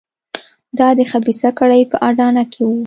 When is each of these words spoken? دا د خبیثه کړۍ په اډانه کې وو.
دا 0.79 0.89
د 0.97 0.99
خبیثه 1.11 1.49
کړۍ 1.59 1.81
په 1.91 1.97
اډانه 2.07 2.43
کې 2.51 2.61
وو. 2.67 2.77